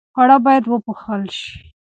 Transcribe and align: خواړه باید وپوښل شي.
خواړه 0.13 0.37
باید 0.45 0.63
وپوښل 0.67 1.23
شي. 1.39 1.53